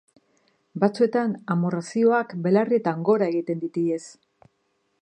Batzuetan 0.83 1.35
amorrazioak 1.57 2.35
belarrietan 2.47 3.07
gora 3.11 3.31
egiten 3.35 3.65
dit 3.67 3.79
ihes. 3.85 4.05